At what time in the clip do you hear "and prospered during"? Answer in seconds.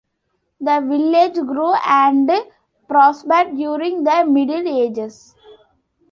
1.75-4.03